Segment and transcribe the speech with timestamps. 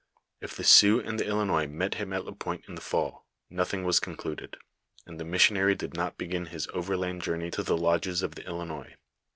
[0.39, 4.57] If the Sioux and Ilinois met him at Lapointe in the fall, nothing was concluded;
[5.05, 8.95] and the missionary did not begin his overland journey to the lodges of the Ilinois.